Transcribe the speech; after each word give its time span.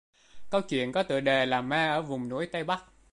Câu 0.49 0.61
chuyện 0.61 0.91
có 0.91 1.03
tựa 1.03 1.19
đề 1.19 1.45
là 1.45 1.61
Ma 1.61 1.87
ở 1.89 2.01
vùng 2.01 2.29
núi 2.29 2.45
Tây 2.51 2.63
Bắc 2.63 2.83